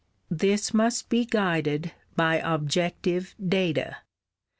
This 0.31 0.73
must 0.73 1.09
be 1.09 1.25
guided 1.25 1.91
by 2.15 2.37
objective 2.37 3.35
data. 3.37 3.97